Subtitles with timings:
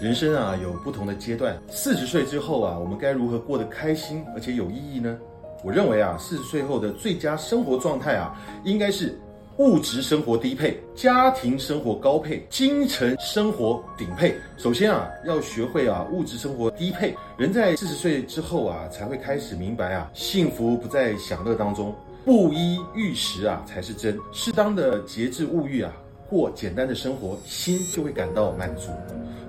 [0.00, 1.60] 人生啊，有不同的阶段。
[1.68, 5.18] 四十岁之后啊，我们该如何过得开心而且有意义呢？
[5.64, 9.18] 我认为啊，四十岁后的最佳生活状态啊，应该是
[9.56, 14.36] 物质生活低配，家庭生活高配，精神生活顶配。
[14.56, 17.12] 首先啊，要学会啊，物质生活低配。
[17.36, 21.92] 人在四十岁之后啊，才会开始明白啊，幸福不在享乐当中，
[22.24, 24.16] 不衣玉食啊才是真。
[24.32, 25.92] 适当的节制物欲啊。
[26.28, 28.90] 过简单的生活，心就会感到满足。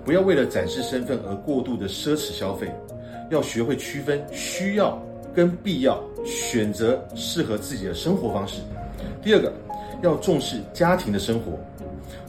[0.06, 2.72] 不要为了展示身份而过度的奢侈消费，
[3.30, 4.98] 要学会区分需要
[5.36, 8.62] 跟必要，选择适合自己的生活方式。
[9.22, 9.52] 第二个，
[10.02, 11.60] 要重视家庭的生活。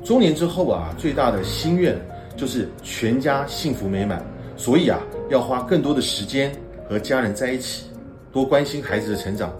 [0.04, 1.96] 中年之后啊，最大的心愿
[2.36, 4.22] 就是全家幸福美满，
[4.56, 6.52] 所以啊，要花更多的时间
[6.88, 7.84] 和家人在一起，
[8.32, 9.54] 多关心孩子的成长，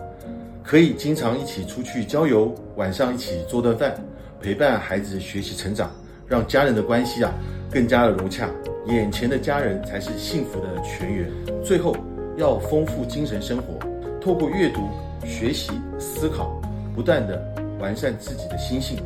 [0.65, 3.95] 可以经常一起出去郊游，晚上一起做顿饭。
[4.41, 5.91] 陪伴孩子学习成长，
[6.27, 7.31] 让家人的关系啊
[7.71, 8.49] 更加的融洽。
[8.87, 11.31] 眼前的家人才是幸福的泉源。
[11.63, 11.95] 最后
[12.39, 13.79] 要丰富精神生活，
[14.19, 14.89] 透过阅读、
[15.27, 16.59] 学习、思考，
[16.95, 17.39] 不断的
[17.79, 18.99] 完善自己的心性，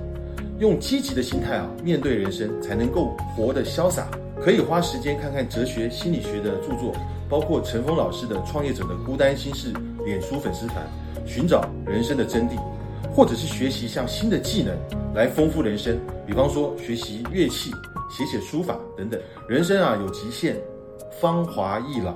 [0.61, 4.07] 用积极的心态啊面对人生，才能够活得潇洒。
[4.41, 6.95] 可以花时间看看哲学、心理学的著作，
[7.29, 9.73] 包括陈峰老师的《创业者的孤单心事》
[10.05, 10.87] 脸书粉丝团，
[11.27, 12.53] 寻找人生的真谛。
[13.15, 14.77] 或者是学习一项新的技能
[15.15, 17.71] 来丰富人生，比方说学习乐器、
[18.11, 19.21] 写写书法等等。
[19.49, 20.57] 人生啊有极限，
[21.21, 22.13] 芳华易老。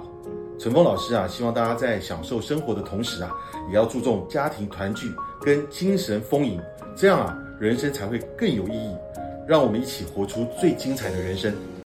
[0.58, 3.30] 陈峰老师啊，希望大家在享受生活的同时啊，
[3.68, 6.60] 也要注重家庭团聚跟精神丰盈，
[6.96, 8.96] 这样啊，人生才会更有意义。
[9.46, 11.54] 让我们一起活出最精彩的人生。